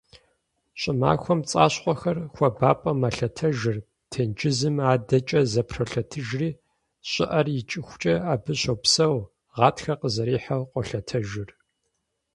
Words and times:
Щӏымахуэм 0.79 1.39
пцӏащхъуэхэр 1.43 2.17
хуабапӏэм 2.33 2.97
мэлъэтэжыр, 3.01 3.77
тенджызым 4.11 4.75
адэкӏэ 4.91 5.41
зэпролъэтыжри 5.51 6.49
щӏыӏэр 7.09 7.47
икӏыхукӏэ 7.59 8.15
абы 8.33 8.53
щопсэу, 8.61 9.17
гъатхэр 9.55 9.99
къызэрихьэу, 10.01 10.63
къолъэтэжыр. 10.71 11.49